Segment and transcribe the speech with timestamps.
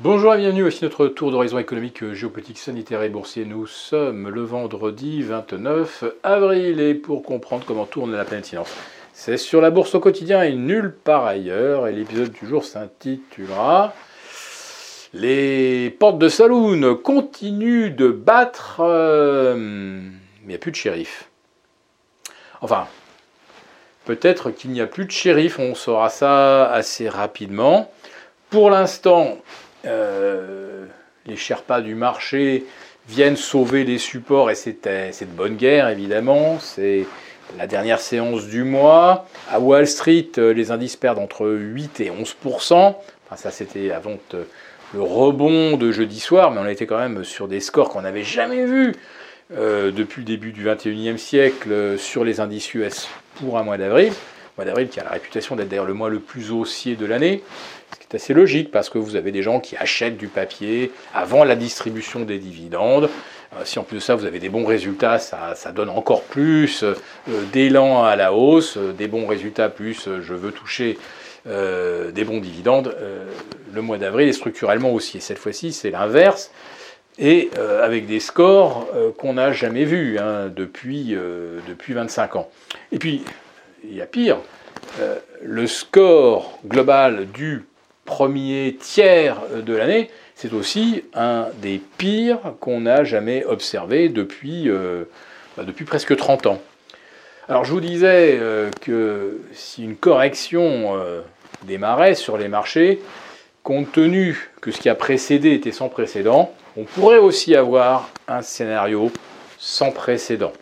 [0.00, 3.46] Bonjour et bienvenue, voici notre tour d'horizon économique, géopolitique, sanitaire et boursier.
[3.46, 8.70] Nous sommes le vendredi 29 avril et pour comprendre comment tourne la planète finance,
[9.14, 11.88] c'est sur la bourse au quotidien et nulle part ailleurs.
[11.88, 13.94] Et l'épisode du jour s'intitulera
[15.14, 20.10] Les portes de saloon continuent de battre, euh, mais
[20.42, 21.30] il n'y a plus de shérif.
[22.60, 22.86] Enfin,
[24.04, 27.90] peut-être qu'il n'y a plus de shérif, on saura ça assez rapidement.
[28.50, 29.38] Pour l'instant,
[29.86, 30.86] euh,
[31.26, 32.64] les Sherpas du marché
[33.08, 36.58] viennent sauver les supports et c'est de bonne guerre évidemment.
[36.60, 37.06] C'est
[37.56, 39.26] la dernière séance du mois.
[39.50, 44.18] À Wall Street, euh, les indices perdent entre 8 et 11 enfin, ça c'était avant
[44.94, 48.24] le rebond de jeudi soir, mais on était quand même sur des scores qu'on n'avait
[48.24, 48.94] jamais vus
[49.52, 54.12] euh, depuis le début du 21e siècle sur les indices US pour un mois d'avril.
[54.56, 57.42] Mois d'avril qui a la réputation d'être d'ailleurs le mois le plus haussier de l'année.
[57.92, 60.92] Ce qui est assez logique parce que vous avez des gens qui achètent du papier
[61.14, 63.10] avant la distribution des dividendes.
[63.54, 66.82] Euh, si en plus de ça vous avez des bons résultats, ça, donne encore plus
[66.82, 66.94] euh,
[67.52, 70.98] d'élan à la hausse, euh, des bons résultats plus je veux toucher
[71.48, 72.96] des bons dividendes.
[73.72, 75.18] le mois d'avril est structurellement aussi.
[75.18, 76.50] Et cette fois-ci, c'est l'inverse.
[77.20, 81.16] Et avec des scores qu'on n'a jamais vus hein, depuis,
[81.68, 82.50] depuis 25 ans.
[82.90, 83.22] Et puis,
[83.88, 84.38] il y a pire,
[85.42, 87.64] le score global du
[88.04, 95.04] premier tiers de l'année, c'est aussi un des pires qu'on n'a jamais observé depuis, euh,
[95.56, 96.62] bah, presque 30 ans.
[97.48, 101.22] Alors je vous disais euh, que si une correction euh,
[101.64, 103.00] démarrait sur les marchés,
[103.62, 108.42] compte tenu que ce qui a précédé était sans précédent, on pourrait aussi avoir un
[108.42, 109.10] scénario
[109.58, 110.52] sans précédent.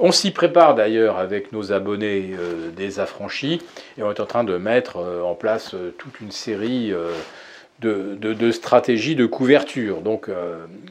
[0.00, 3.60] On s'y prépare d'ailleurs avec nos abonnés euh, des affranchis
[3.96, 6.92] et on est en train de mettre euh, en place euh, toute une série
[7.80, 10.00] de, stratégies de couverture.
[10.00, 10.28] Donc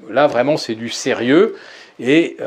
[0.09, 1.55] là vraiment c'est du sérieux
[1.99, 2.37] et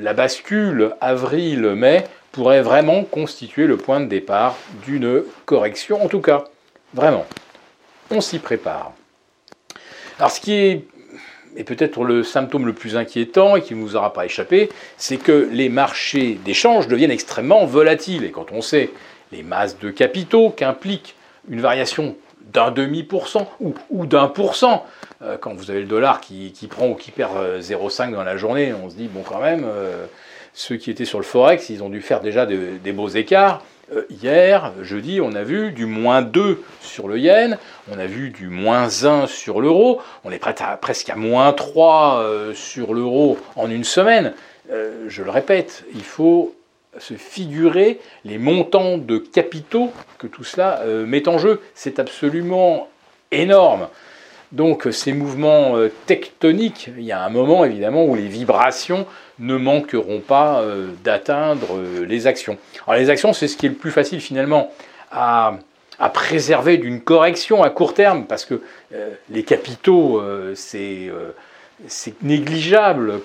[0.00, 6.44] la bascule avril-mai pourrait vraiment constituer le point de départ d'une correction, en tout cas,
[6.92, 7.26] vraiment.
[8.10, 8.92] On s'y prépare.
[10.18, 10.84] Alors ce qui est
[11.56, 15.16] et peut-être le symptôme le plus inquiétant et qui ne nous aura pas échappé, c'est
[15.16, 18.24] que les marchés d'échange deviennent extrêmement volatiles.
[18.24, 18.90] Et quand on sait
[19.32, 21.14] les masses de capitaux qu'implique
[21.48, 22.16] une variation
[22.52, 24.84] d'un demi pour cent ou, d'un pour cent,
[25.22, 28.36] euh, quand vous avez le dollar qui, prend ou qui perd 0,5 euh, dans la
[28.36, 30.06] journée, on se dit, bon quand même, euh,
[30.52, 33.62] ceux qui étaient sur le Forex, ils ont dû faire déjà des beaux écarts.
[33.92, 37.58] Euh, hier, jeudi, on a vu du moins 2 sur le yen,
[37.92, 41.52] on a vu du moins 1 sur l'euro, on est prêt à, presque à moins
[41.52, 44.32] 3 euh, sur l'euro en une semaine.
[44.70, 46.54] Euh, je le répète, il faut
[46.98, 51.60] se figurer les montants de capitaux que tout cela met en jeu.
[51.74, 52.88] C'est absolument
[53.32, 53.88] énorme.
[54.54, 59.04] Donc ces mouvements euh, tectoniques, il y a un moment évidemment où les vibrations
[59.40, 62.56] ne manqueront pas euh, d'atteindre euh, les actions.
[62.86, 64.70] Alors les actions, c'est ce qui est le plus facile finalement
[65.10, 65.56] à,
[66.12, 68.60] préserver d'une correction à court terme, parce que
[69.30, 70.20] les capitaux,
[70.54, 71.10] c'est
[72.22, 73.20] négligeable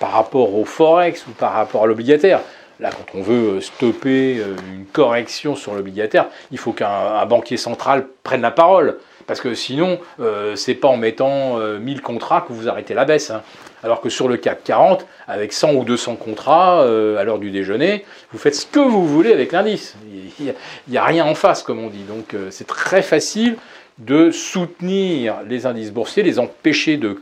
[0.00, 2.40] par rapport au forex ou par rapport à l'obligataire.
[2.80, 4.42] Là, quand on veut stopper
[4.74, 8.98] une correction sur l'obligataire, il faut qu'un banquier central prenne la parole.
[9.26, 13.04] Parce que sinon, euh, c'est pas en mettant 1000 euh, contrats que vous arrêtez la
[13.04, 13.30] baisse.
[13.30, 13.42] Hein.
[13.82, 17.50] Alors que sur le CAC 40, avec 100 ou 200 contrats euh, à l'heure du
[17.50, 19.96] déjeuner, vous faites ce que vous voulez avec l'indice.
[20.40, 20.54] Il
[20.88, 22.04] n'y a, rien en face, comme on dit.
[22.04, 23.56] Donc c'est très facile
[23.98, 27.18] de soutenir les indices boursiers, les empêcher de,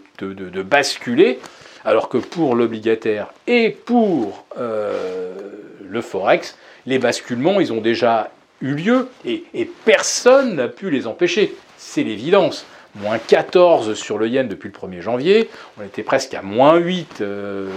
[0.62, 1.38] basculer,
[1.84, 9.08] alors que pour l'obligataire et pour le Forex, les basculements, ils ont déjà eu lieu
[9.24, 11.54] et personne n'a pu les empêcher
[11.84, 12.66] c'est l'évidence.
[12.96, 17.20] Moins 14 sur le yen depuis le 1er janvier, on était presque à moins 8
[17.20, 17.68] euh,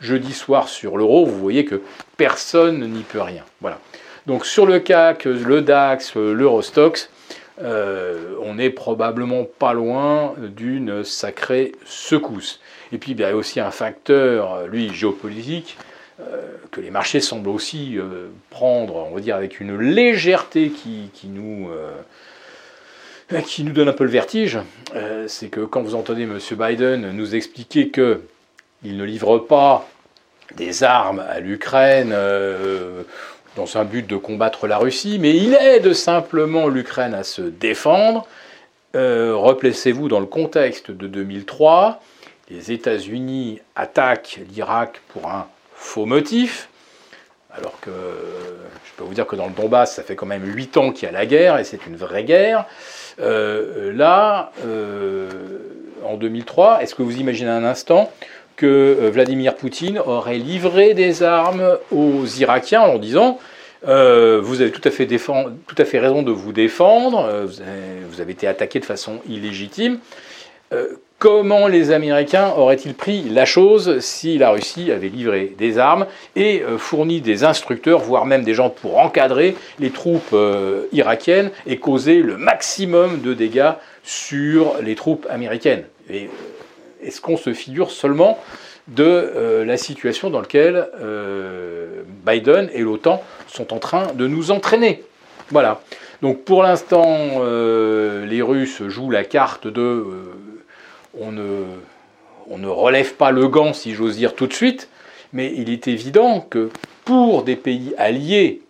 [0.00, 1.80] jeudi soir sur l'euro, vous voyez que
[2.16, 3.44] personne n'y peut rien.
[3.60, 3.78] Voilà.
[4.26, 7.10] Donc sur le CAC, le DAX, l'Eurostox,
[7.62, 12.60] euh, on n'est probablement pas loin d'une sacrée secousse.
[12.92, 15.89] Et puis il y a aussi un facteur, lui, géopolitique, euh,
[16.70, 17.98] que les marchés semblent aussi
[18.50, 21.68] prendre, on va dire, avec une légèreté qui, nous
[23.32, 24.58] euh, qui nous donne un peu le vertige,
[24.96, 26.38] euh, c'est que quand vous entendez M.
[26.52, 29.88] Biden nous expliquer qu'il ne livre pas
[30.56, 33.02] des armes à l'Ukraine euh,
[33.56, 38.26] dans un but de combattre la Russie, mais il aide simplement l'Ukraine à se défendre,
[38.94, 42.02] replacez-vous dans le contexte de 2003,
[42.48, 45.46] les États-Unis attaquent l'Irak pour un
[45.80, 46.68] faux motif,
[47.50, 50.76] alors que je peux vous dire que dans le Donbass, ça fait quand même 8
[50.76, 52.66] ans qu'il y a la guerre, et c'est une vraie guerre.
[53.20, 55.28] Euh, là, euh,
[56.18, 56.82] 2003.
[56.82, 58.12] Est-ce que vous imaginez un instant
[58.56, 63.38] que Vladimir Poutine aurait livré des armes aux Irakiens en disant
[63.84, 68.46] vous avez tout à, fait tout à fait raison de vous défendre, vous avez, été
[68.46, 69.98] attaqué de façon illégitime.
[71.20, 76.62] Comment les Américains auraient-ils pris la chose si la Russie avait livré des armes et
[76.62, 81.76] euh, fourni des instructeurs, voire même des gens pour encadrer les troupes euh, irakiennes et
[81.76, 83.72] causer le maximum de dégâts
[84.02, 85.84] sur les troupes américaines?
[86.10, 86.24] Euh,
[87.04, 88.38] Est-ce qu'on se figure seulement
[88.88, 90.88] de la situation dans laquelle
[92.24, 95.04] Biden et l'OTAN sont en train de nous entraîner?
[95.50, 95.82] Voilà.
[96.22, 100.04] Donc pour l'instant, les Russes jouent la carte de
[101.20, 101.32] on
[102.58, 104.88] ne, relève pas le gant, si j'ose dire, tout de suite,
[105.32, 106.70] mais il est évident que
[107.04, 108.62] pour des pays alliés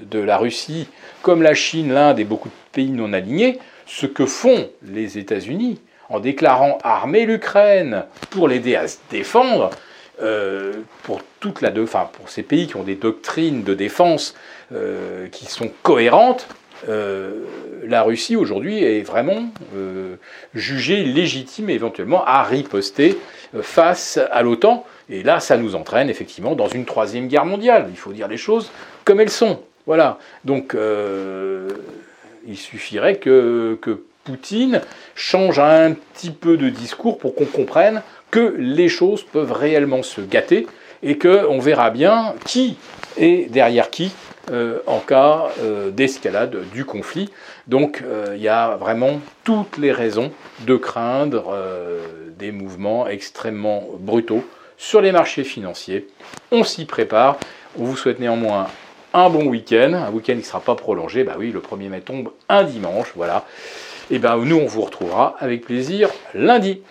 [0.00, 0.88] de la Russie,
[1.22, 5.80] comme la Chine, l'Inde et beaucoup de pays non alignés, ce que font les États-Unis
[6.08, 9.70] en déclarant armer l'Ukraine pour l'aider à se défendre,
[10.20, 14.34] euh, pour, toute la pour ces pays qui ont des doctrines de défense
[14.72, 16.46] euh, qui sont cohérentes,
[16.88, 17.44] euh,
[17.82, 20.16] la Russie aujourd'hui est vraiment euh,
[20.54, 23.18] jugée légitime éventuellement à riposter
[23.54, 24.84] euh, face à l'OTAN.
[25.10, 27.86] Et là, ça nous entraîne effectivement dans une troisième guerre mondiale.
[27.90, 28.70] Il faut dire les choses
[29.04, 29.60] comme elles sont.
[29.86, 30.18] Voilà.
[30.44, 30.76] Donc,
[32.46, 34.80] il suffirait que, que Poutine
[35.16, 40.20] change un petit peu de discours pour qu'on comprenne que les choses peuvent réellement se
[40.20, 40.66] gâter
[41.02, 42.76] et qu'on verra bien qui
[43.16, 44.12] est derrière qui
[44.50, 47.30] euh, en cas euh, d'escalade du conflit.
[47.68, 50.32] Donc euh, il y a vraiment toutes les raisons
[50.66, 51.54] de craindre
[52.38, 54.44] des mouvements extrêmement brutaux
[54.76, 56.08] sur les marchés financiers.
[56.50, 57.38] On s'y prépare.
[57.78, 58.66] On vous souhaite néanmoins
[59.14, 61.22] un bon week-end, un week-end qui ne sera pas prolongé.
[61.22, 63.44] Bah oui, le 1er mai tombe un dimanche, voilà.
[64.10, 66.82] Et ben nous, on vous retrouvera avec plaisir lundi.